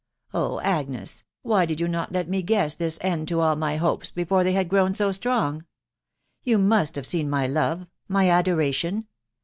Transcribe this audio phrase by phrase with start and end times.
[0.33, 3.75] Oh J A!gnes, why did you not let me guess this end to all my
[3.75, 5.63] hopes before they had grown m .strong?
[6.41, 9.05] You must have seen my love— my adoration..